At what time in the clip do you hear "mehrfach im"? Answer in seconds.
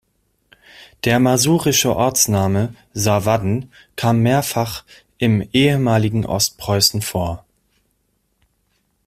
4.21-5.47